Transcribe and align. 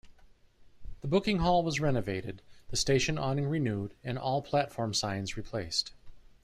The 1.01 1.07
booking 1.07 1.37
hall 1.37 1.61
was 1.61 1.79
renovated, 1.79 2.41
the 2.69 2.75
station 2.75 3.19
awning 3.19 3.45
renewed, 3.47 3.93
and 4.03 4.17
all 4.17 4.41
platform 4.41 4.95
signs 4.95 5.37
replaced. 5.37 5.93